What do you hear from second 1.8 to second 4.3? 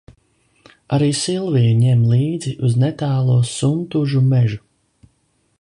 ņem līdzi uz netālo Suntuļu